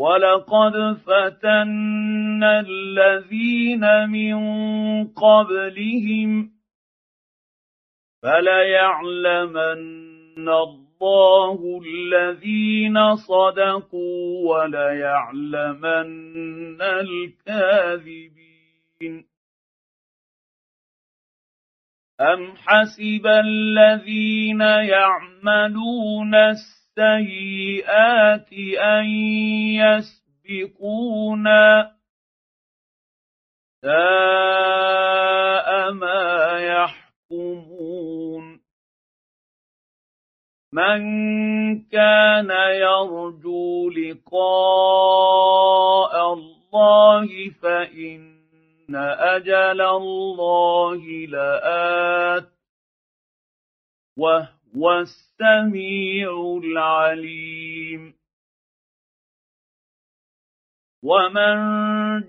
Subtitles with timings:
[0.00, 0.74] ولقد
[1.06, 4.38] فتنا الذين من
[5.08, 6.50] قبلهم
[8.22, 9.98] فليعلمن
[10.48, 16.02] الله الذين صدقوا وليعلمن
[16.82, 18.40] الكاذبين
[22.20, 26.54] أم حسب الذين يعملون
[27.00, 29.04] السيئات أن
[30.44, 31.92] يسبقونا
[33.82, 38.60] ساء ما يحكمون.
[40.72, 41.00] من
[41.82, 45.52] كان يرجو لقاء
[46.32, 52.52] الله فإن أجل الله لآت
[54.16, 58.14] وهو السميع العليم.
[61.02, 61.56] ومن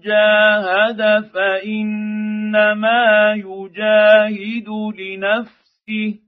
[0.01, 4.69] جاهد فإنما يجاهد
[4.99, 6.19] لنفسه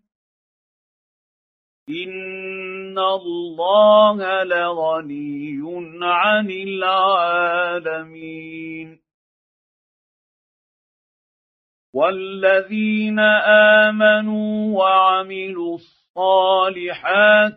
[1.90, 5.62] إن الله لغني
[6.04, 8.24] عن العالمين.
[11.94, 13.20] والذين
[13.90, 16.03] امنوا وعملوا الصالحات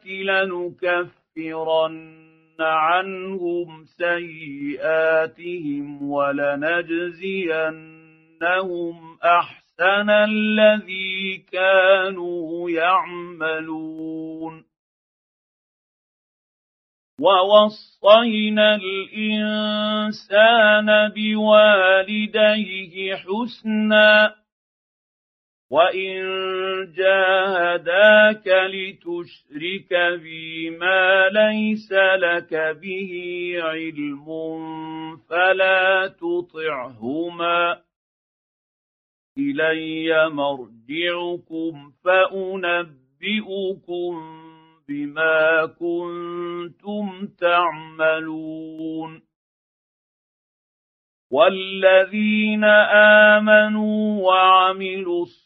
[0.07, 1.97] لنكفرن
[2.61, 5.23] عنهم سيئاتهم
[6.11, 7.27] ولنجزينهم
[9.25, 14.65] أحسن الذي كانوا يعملون.
[17.21, 20.29] ووصينا الإنسان
[21.09, 24.35] بوالديه حسنا
[25.71, 26.23] وان
[26.93, 33.13] جاهداك لتشرك بي ما ليس لك به
[33.59, 34.27] علم
[35.17, 37.79] فلا تطعهما
[39.39, 43.77] الي مرجعكم فانبئكم
[44.89, 49.23] بما كنتم تعملون
[51.31, 52.65] والذين
[53.35, 55.46] امنوا وعملوا الصالحات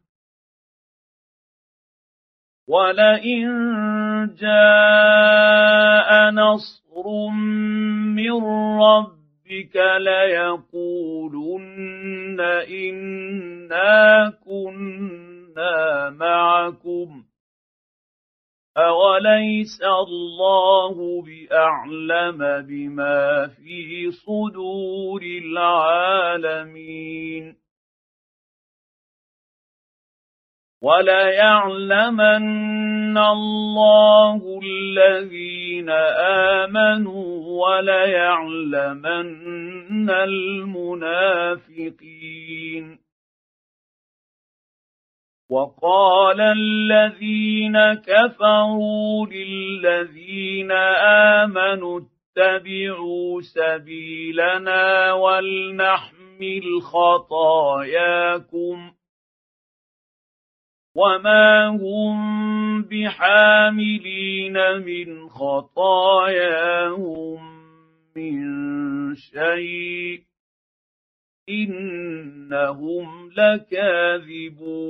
[2.71, 3.47] ولئن
[4.39, 7.05] جاء نصر
[8.15, 8.43] من
[8.81, 9.75] ربك
[10.07, 11.61] ليقولن
[12.69, 17.23] إنا كنا معكم
[18.77, 22.37] أوليس الله بأعلم
[22.67, 26.81] بما في صدور العالمين
[30.81, 32.37] وليعلمن
[33.17, 35.89] الله الذين
[36.59, 37.25] آمنوا
[37.61, 39.29] وليعلمن
[40.09, 41.71] المنافقين.
[45.49, 50.71] وقال الذين كفروا للذين
[51.41, 58.77] آمنوا اتبعوا سبيلنا ولنحمل خطاياكم
[60.95, 64.53] وما هم بحاملين
[64.85, 67.01] من خطاياهم
[68.15, 70.23] من شيء
[71.49, 74.81] انهم لكاذبون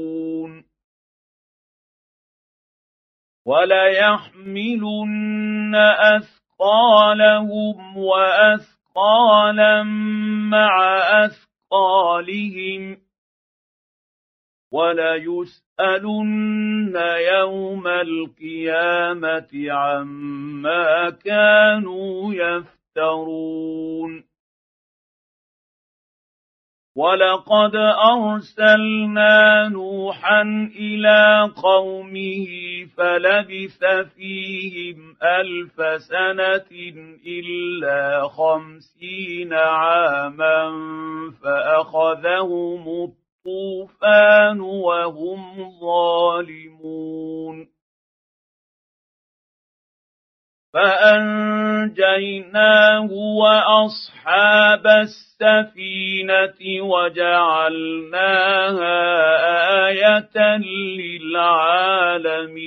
[3.46, 4.96] وليحملن
[6.16, 9.84] اثقالهم واثقالا
[10.52, 12.98] مع اثقالهم
[14.72, 16.22] وليسألن
[17.38, 24.32] يوم القيامة عما كانوا يفترون.
[26.96, 27.76] ولقد
[28.16, 30.42] أرسلنا نوحا
[30.76, 32.48] إلى قومه
[32.98, 33.84] فلبث
[34.16, 36.72] فيهم ألف سنة
[37.28, 40.72] إلا خمسين عاما
[41.44, 42.88] فأخذهم
[43.46, 47.68] الطوفان وهم ظالمون
[51.82, 58.18] فانجيناه واصحاب السفينه وجعلناها
[59.88, 60.58] إيه
[60.98, 62.62] للعالمين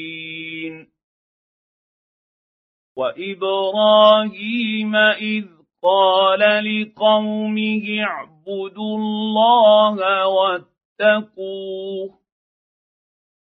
[2.96, 5.44] وابراهيم اذ
[5.84, 12.10] قال لقومه اعبدوا الله واتقوه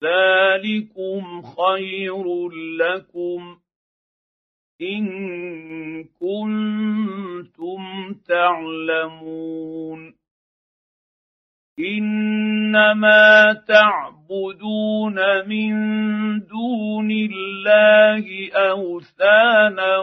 [0.04, 2.50] ذلكم خير
[2.80, 3.57] لكم
[4.81, 5.06] ان
[6.04, 7.81] كنتم
[8.28, 10.13] تعلمون
[11.80, 15.74] إنما تعبدون من
[16.40, 19.98] دون الله أوثانا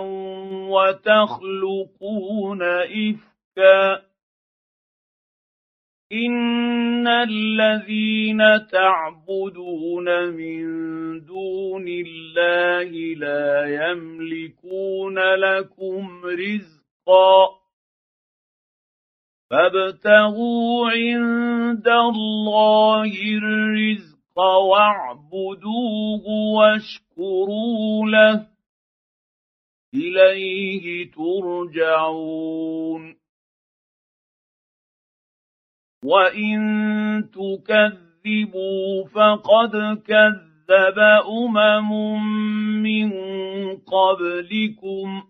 [0.69, 4.03] وتخلقون إفكا.
[6.13, 10.65] إن الذين تعبدون من
[11.25, 17.60] دون الله لا يملكون لكم رزقا.
[19.51, 23.13] فابتغوا عند الله
[23.43, 26.23] الرزق واعبدوه
[26.57, 28.47] واشكروا له.
[29.95, 33.17] إليه ترجعون.
[36.05, 36.61] وإن
[37.31, 40.99] تكذبوا فقد كذب
[41.29, 42.23] أمم
[42.83, 43.13] من
[43.77, 45.30] قبلكم.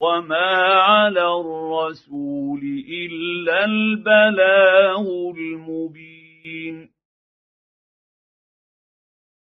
[0.00, 5.06] وما على الرسول الا البلاغ
[5.36, 6.90] المبين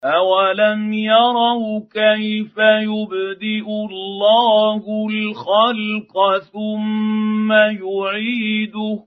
[0.05, 9.05] اولم يروا كيف يبدئ الله الخلق ثم يعيده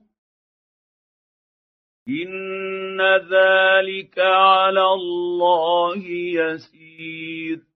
[2.08, 7.75] ان ذلك على الله يسير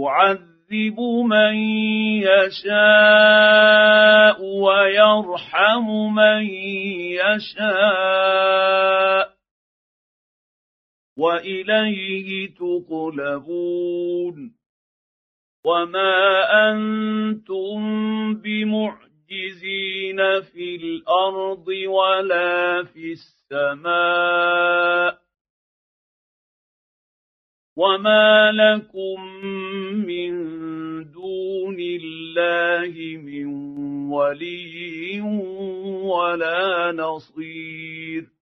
[0.00, 1.00] يعذب
[1.30, 1.54] من
[2.64, 3.64] يشاء
[4.44, 6.42] ويرحم من
[7.20, 8.54] يشاء
[11.18, 14.36] وإليه تقلبون
[15.64, 23.12] وما أنتم بمعجزين معجزين في الأرض ولا في
[23.52, 25.23] السماء
[27.76, 29.24] وما لكم
[30.06, 30.32] من
[31.10, 33.46] دون الله من
[34.10, 35.20] ولي
[36.04, 38.34] ولا نصير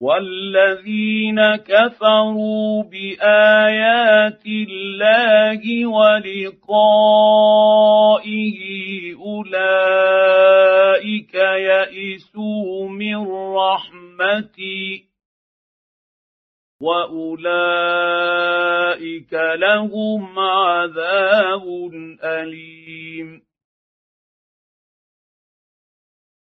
[0.00, 7.02] والذين كفروا بايات الله ولقائه
[9.14, 10.54] اولئك
[11.34, 13.16] يئسوا من
[13.56, 15.11] رحمتي
[16.82, 18.42] واولئك
[19.32, 21.64] لهم عذاب
[22.24, 23.42] اليم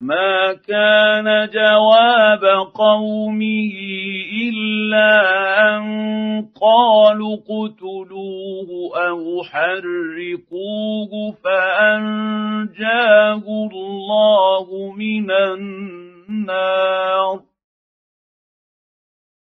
[0.01, 3.73] ما كان جواب قومه
[4.43, 5.13] الا
[5.77, 5.83] ان
[6.61, 8.71] قالوا اقتلوه
[9.09, 11.13] أو حرقوه
[11.45, 12.63] فانجاه
[13.73, 16.73] الله من النار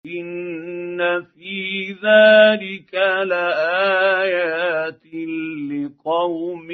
[0.07, 2.95] ان في ذلك
[3.27, 5.03] لايات
[5.71, 6.71] لقوم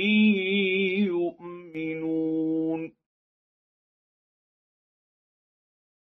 [1.09, 2.93] يؤمنون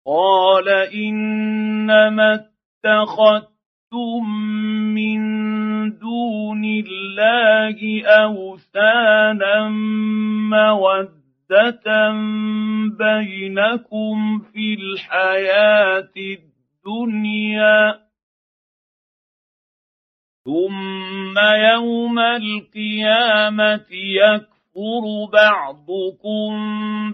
[0.05, 4.23] قال انما اتخذتم
[4.93, 5.19] من
[5.97, 9.69] دون الله اوثانا
[10.49, 12.11] موده
[12.97, 16.52] بينكم في الحياة الدنيا
[20.45, 26.51] ثم يوم القيامة يكفر يكفر بعضكم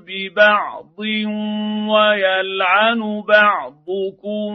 [0.08, 1.00] ببعض
[1.90, 4.52] ويلعن بعضكم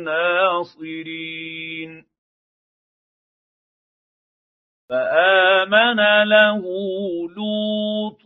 [0.03, 1.91] ناصرين.
[4.91, 6.61] فآمن له
[7.35, 8.21] لوط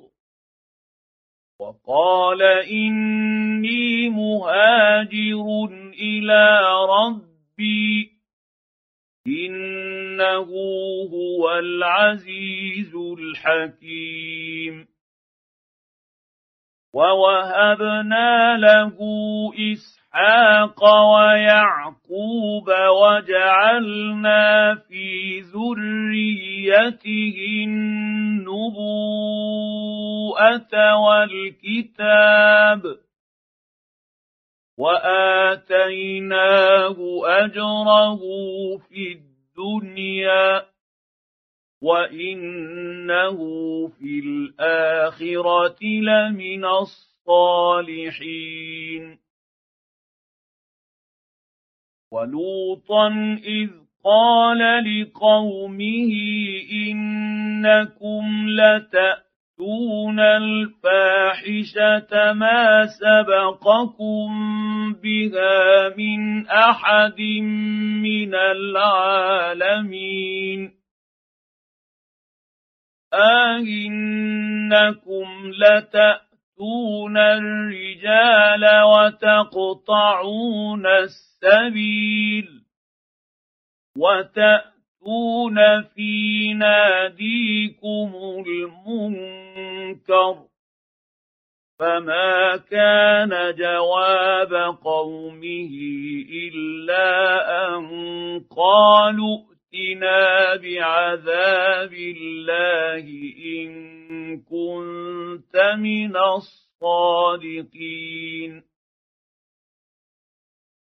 [1.60, 5.46] وقال إني مهاجر
[5.94, 6.44] إلى
[6.90, 8.12] ربي
[9.28, 10.50] إنه
[11.14, 14.88] هو العزيز الحكيم.
[16.94, 18.98] ووهبنا له
[19.74, 20.05] إسحاق
[20.82, 22.70] ويعقوب
[23.02, 28.56] وجعلنا في ذريته النبوءة
[30.96, 32.82] والكتاب
[34.78, 38.20] وآتيناه أجره
[38.78, 40.66] في الدنيا
[41.82, 43.38] وإنه
[43.88, 48.06] في الآخرة لمن الصالحين
[52.12, 53.08] ولوطا
[53.44, 53.70] إذ
[54.06, 56.12] قال لقومه
[56.72, 64.28] إنكم لتأتون الفاحشة ما سبقكم
[65.04, 67.22] بها من أحد
[68.02, 69.66] من العالمين.
[73.14, 74.88] أئنكم
[75.52, 76.35] لتأتون
[77.18, 82.62] الرجال وتقطعون السبيل
[83.98, 88.12] وتأتون في ناديكم
[88.48, 90.36] المنكر
[91.80, 95.72] فما كان جواب قومه
[96.32, 97.08] إلا
[97.68, 97.86] أن
[98.58, 103.06] قالوا ائتنا بعذاب الله
[103.56, 103.72] إن
[104.42, 108.64] كنت من الصادقين.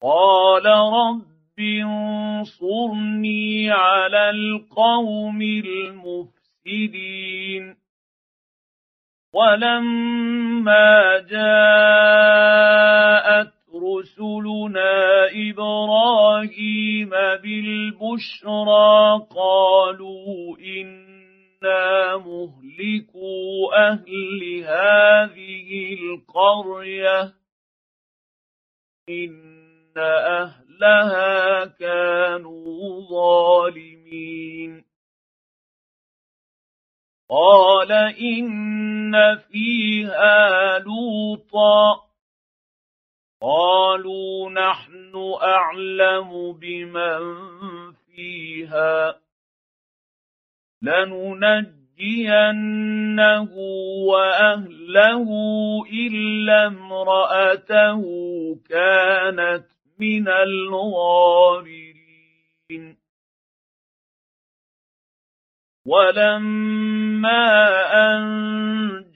[0.01, 6.33] قال رب انصرني على القوم المفسدين.
[9.33, 18.87] ولما جاءت رسلنا إبراهيم بالبشرى
[19.35, 27.33] قالوا إنا مهلكو أهل هذه القرية
[29.09, 34.83] إن أهلها كانوا ظالمين.
[37.29, 42.12] قال إن فيها لوطا
[43.43, 47.21] قالوا نحن أعلم بمن
[47.91, 49.19] فيها.
[50.81, 51.81] لننجينه
[54.07, 55.29] وأهله
[55.93, 58.01] إلا امرأته
[58.69, 59.65] كانت
[59.99, 61.93] من الغابرين.
[65.85, 67.45] ولما
[67.93, 68.23] أن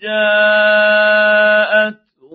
[0.02, 2.07] جاءت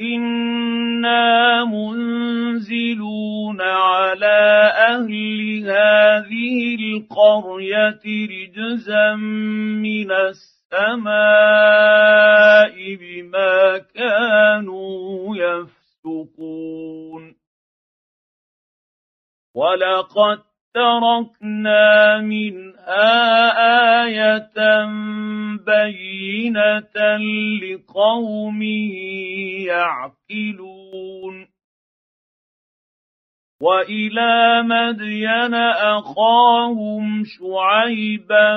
[0.00, 9.14] أنا منزلون على أهل هذه القريه رجزا
[9.82, 11.14] من السماء
[12.94, 17.34] بما كانوا يفسقون
[19.54, 23.20] ولقد تركنا منها
[24.04, 24.84] آية
[25.66, 27.16] بينة
[27.62, 28.62] لقوم
[29.66, 31.50] يعقلون.
[33.62, 35.54] وإلى مدين
[35.94, 38.48] أخاهم شعيبا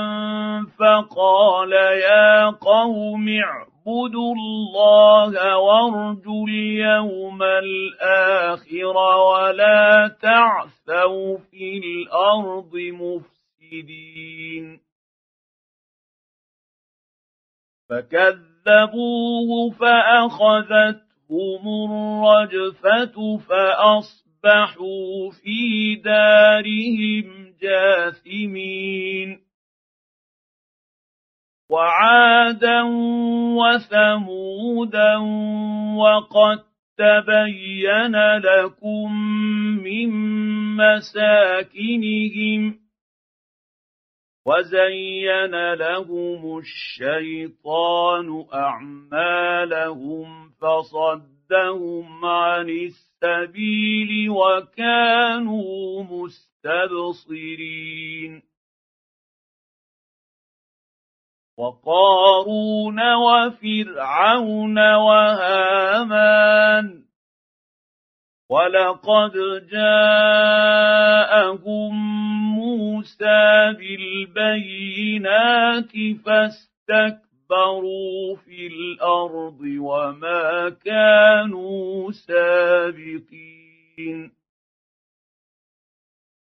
[0.80, 14.80] فقال يا قوم اعبدوا الله وارجوا اليوم الآخر ولا تعثوا في الأرض مفسدين
[17.90, 29.43] فكذبوه فاخذتهم الرجفه فاصبحوا في دارهم جاثمين
[31.74, 32.82] وعادا
[33.58, 35.18] وثمودا
[35.98, 36.60] وقد
[36.98, 39.14] تبين لكم
[39.84, 40.10] من
[40.78, 42.62] مساكنهم
[44.46, 50.28] وزين لهم الشيطان أعمالهم
[50.62, 56.04] فصدهم عن السبيل وكانوا
[56.64, 57.74] مستبصرين
[61.58, 67.04] وقارون وفرعون وهامان
[68.50, 69.32] ولقد
[69.72, 71.44] جاءهم
[72.56, 75.92] موسى بالبينات
[76.26, 83.54] فاستكبروا في الأرض وما كانوا سابقين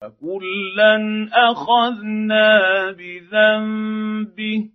[0.01, 4.69] فكلا أخذنا بذنبه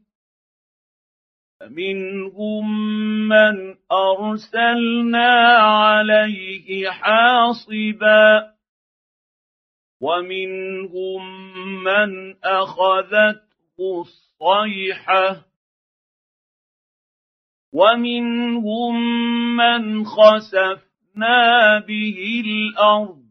[1.60, 2.66] فمنهم
[3.28, 8.54] من ارسلنا عليه حاصبا
[10.00, 11.22] ومنهم
[11.84, 13.40] من اخذته
[13.80, 15.48] الصيحه
[17.72, 18.94] ومنهم
[19.56, 23.28] من خسفنا به الأرض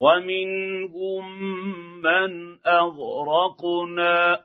[0.00, 1.42] ومنهم
[2.00, 4.44] من اغرقنا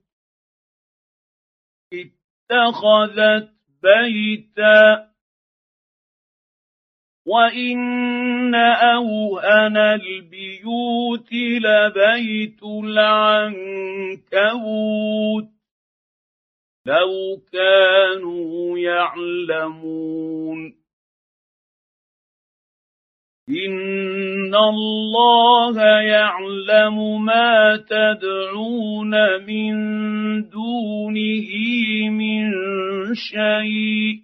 [1.93, 3.49] اتخذت
[3.83, 5.07] بيتا.
[7.25, 14.31] وان اوهن البيوت لبيت العنكبوت.
[16.85, 20.80] لو كانوا يعلمون.
[23.51, 29.73] ان الله يعلم ما تدعون من
[30.49, 31.49] دونه
[32.09, 32.51] من
[33.15, 34.21] شيء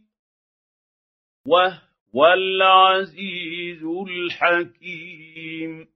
[1.46, 5.88] وهو العزيز الحكيم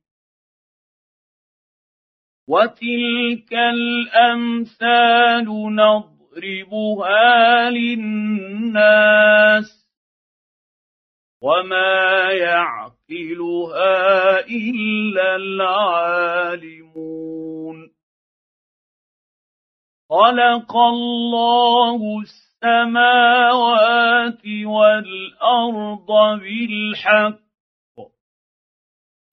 [2.48, 9.82] وتلك الامثال نضربها للناس
[11.42, 12.32] وما
[13.12, 16.92] يعقلها إلا العالمون.
[20.10, 23.62] خلق الله السماوات
[24.66, 27.42] والأرض بالحق.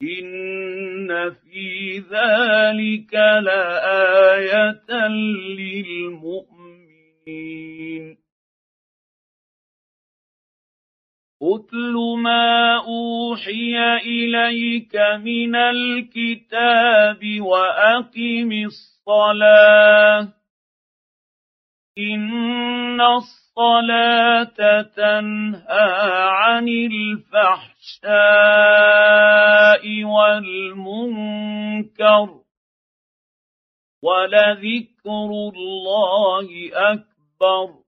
[0.03, 5.09] إن في ذلك لآية
[5.59, 6.59] للمؤمنين.
[11.43, 20.29] اتل ما اوحي اليك من الكتاب واقم الصلاه
[21.99, 25.91] ان الصلاه تنهى
[26.31, 28.05] عن الفحشاء
[30.05, 31.49] والمنكر
[34.03, 37.88] ولذكر الله اكبر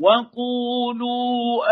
[0.00, 1.62] وقولوا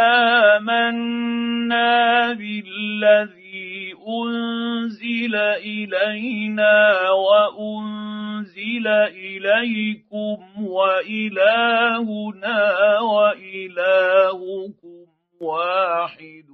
[0.56, 12.60] امنا بالذي انزل الينا وانزل اليكم والهنا
[13.00, 15.06] والهكم
[15.40, 16.48] واحد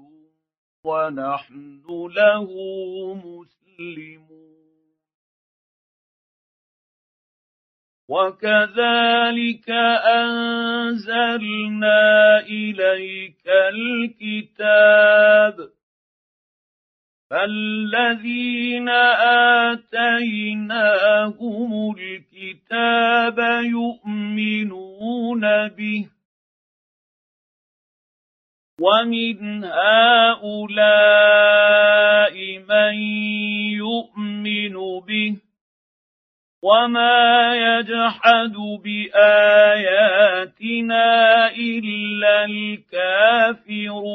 [0.84, 1.80] ونحن
[2.16, 2.48] له
[3.14, 4.43] مسلمون
[8.08, 9.70] وكذلك
[10.14, 12.00] انزلنا
[12.40, 15.56] اليك الكتاب
[17.30, 18.88] فالذين
[19.68, 19.94] آتيناهم
[21.98, 26.08] الكتاب يؤمنون به
[28.80, 30.74] ومن هؤلاء
[32.58, 32.94] من
[33.72, 35.43] يؤمن به
[36.64, 40.26] وما يجحد باياتنا
[41.52, 42.44] الا
[43.64, 44.14] الكافرون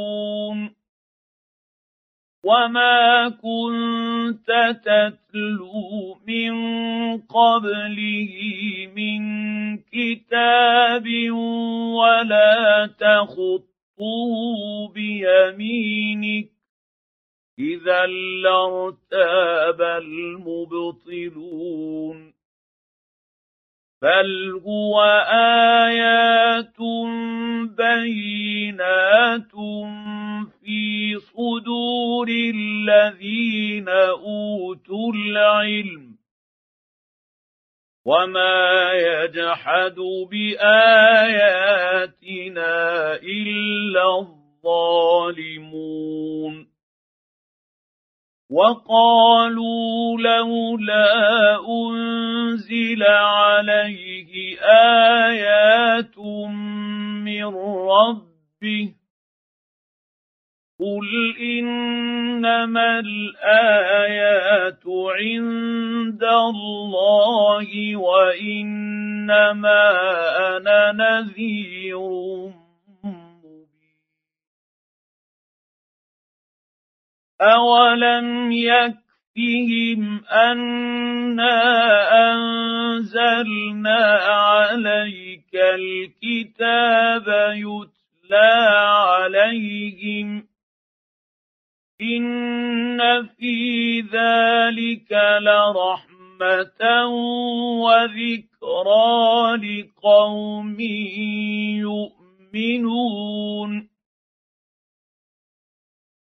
[2.43, 4.49] وما كنت
[4.85, 6.53] تتلو من
[7.17, 8.33] قبله
[8.95, 9.21] من
[9.77, 11.05] كتاب
[11.93, 14.33] ولا تخطه
[14.93, 16.49] بيمينك
[17.59, 18.05] اذا
[18.43, 21.19] لارتاب المبطلون
[24.01, 26.79] بل هو ايات
[27.77, 29.51] بينات
[30.63, 36.15] في صدور الذين اوتوا العلم
[38.05, 39.95] وما يجحد
[40.31, 40.75] باياتنا
[43.15, 44.19] الا
[44.63, 45.59] الظالمون
[48.49, 58.93] وقالوا لولا أنزل عليه آيات من ربه
[60.79, 69.41] قل إنما الآيات عند الله وإنما
[70.57, 72.58] أنا نذير
[77.41, 81.59] أولم يكفهم أنا
[82.31, 88.51] أنزلنا عليك الكتاب يتلى
[89.07, 90.47] عليهم
[92.01, 97.05] إن في ذلك لرحمة
[97.83, 100.79] وذكرى لقوم
[102.53, 103.88] يؤمنون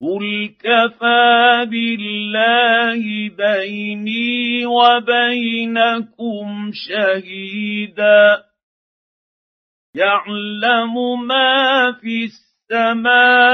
[0.00, 6.46] قل كفى بالله بيني وبينكم
[6.88, 8.44] شهيدا
[9.94, 12.24] يعلم ما في
[12.70, 13.50] السماوات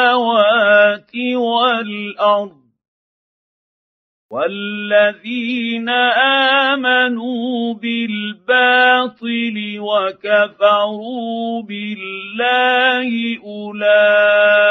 [1.37, 2.62] والارض
[4.33, 5.88] والذين
[6.73, 14.62] امنوا بالباطل وكفروا بالله اولئك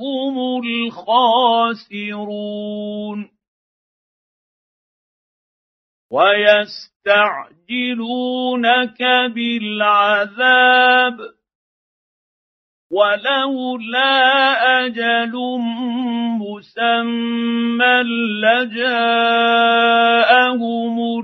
[0.00, 2.16] هم الخاسرون
[6.10, 7.42] ويستعجلونك
[9.34, 11.16] بالعذاب
[12.90, 14.14] ولولا
[14.86, 15.32] أجل
[16.38, 18.02] مسمى
[18.42, 19.36] لجاءهم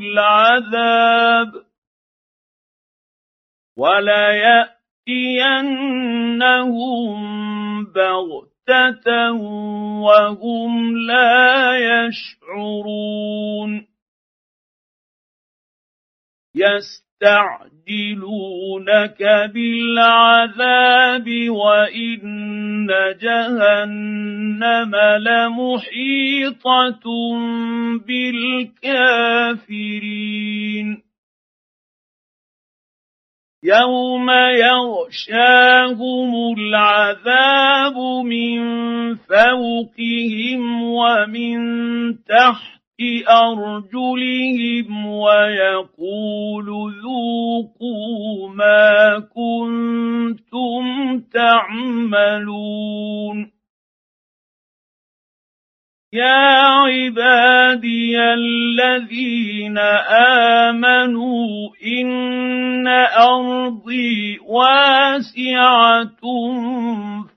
[0.00, 1.50] العذاب
[3.76, 4.72] وليأتينهم
[7.84, 9.32] بغتة
[10.02, 11.72] وهم لا
[12.06, 13.70] يشعرون.
[17.22, 19.22] يستعجلونك
[19.54, 22.88] بالعذاب وإن
[23.22, 27.04] جهنم لمحيطة
[28.06, 29.82] بالكافرين.
[33.64, 34.30] يوم
[34.66, 38.58] يغشاهم العذاب من
[39.14, 41.58] فوقهم ومن
[42.24, 42.81] تحت
[43.28, 46.66] أرجلهم ويقول
[47.02, 50.84] ذوقوا ما كنتم
[51.32, 52.82] تعملون.
[56.12, 59.78] يا عبادي الذين
[60.68, 62.86] آمنوا إن
[63.16, 66.20] أرضي واسعة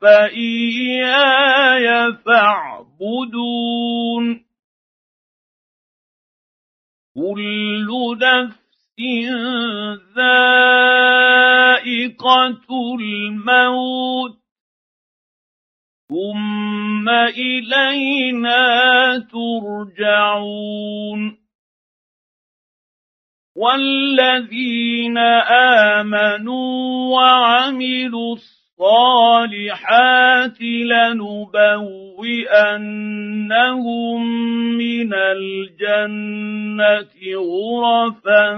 [0.01, 1.87] فإياي
[2.25, 3.45] فاعبدون.
[7.15, 8.99] كل نفس
[10.15, 11.35] ذائقه
[12.99, 14.37] الموت
[16.09, 18.63] ثم الينا
[19.31, 20.65] ترجعون
[23.55, 25.17] والذين
[25.97, 28.64] امنوا وعملوا الصالحات
[30.91, 31.87] لنبوئنهم
[34.77, 38.53] من الجنه غرفا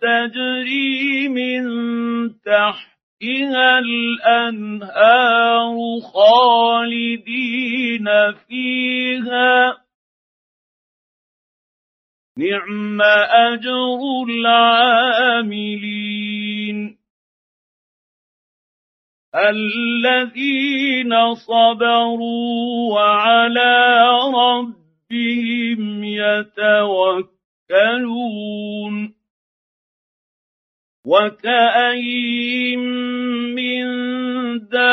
[0.00, 1.64] تجري من
[2.30, 5.76] تحتها الانهار
[6.14, 8.06] خالدين
[8.48, 9.76] فيها
[12.38, 13.02] نعم
[13.52, 15.84] اجر العاملين
[19.34, 27.34] الذين صبروا وعلى ربهم يتوكلون.
[31.06, 32.78] وكأين
[33.54, 33.84] من
[34.68, 34.84] دابة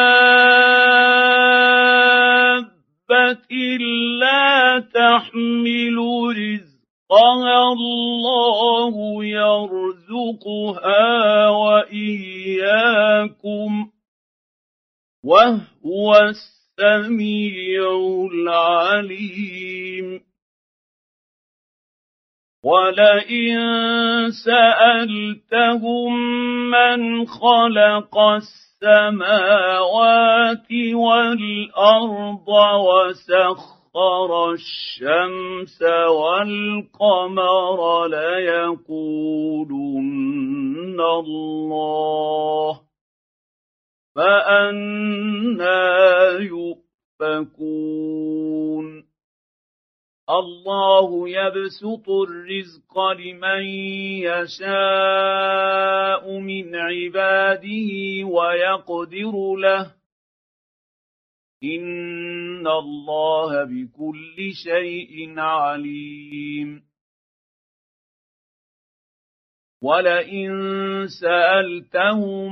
[4.19, 5.97] لا تحمل
[6.37, 11.09] رزقها الله يرزقها
[11.49, 13.11] وإياكم.
[15.23, 17.83] وهو السميع
[18.33, 20.21] العليم.
[22.63, 23.57] ولئن
[24.45, 26.13] سالتهم
[26.69, 28.17] من خلق
[28.83, 29.91] السماوات
[30.93, 32.49] والارض
[32.87, 39.41] وسخر الشمس والقمر ليقولن
[41.01, 42.90] الله
[44.15, 45.79] فأنا
[46.39, 47.71] يؤفكون
[50.29, 53.65] الله يبسط الرزق لمن
[54.27, 55.59] يشاء
[56.39, 57.91] من عباده
[58.25, 59.93] ويقدر له
[61.63, 66.83] ان الله بكل شيء عليم
[69.81, 70.51] ولئن
[71.21, 72.51] سالتهم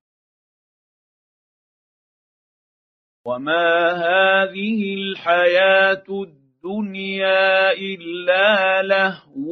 [3.25, 9.51] وما هذه الحياة الدنيا الا لهو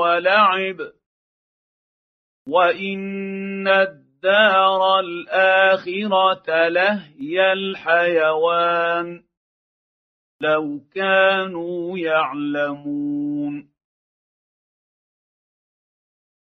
[0.00, 0.76] ولعب
[2.48, 9.22] وان الدار الاخره لهي الحيوان
[10.40, 13.29] لو كانوا يعلمون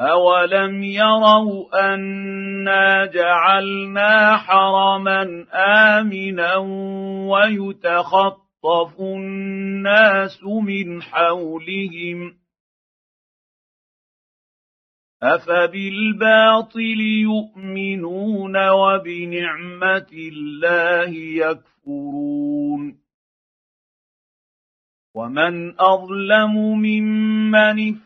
[0.00, 5.46] اولم يروا انا جعلنا حرما
[5.98, 6.56] امنا
[7.32, 12.36] ويتخطف الناس من حولهم
[15.22, 22.98] افبالباطل يؤمنون وبنعمه الله يكفرون
[25.14, 28.05] ومن اظلم ممن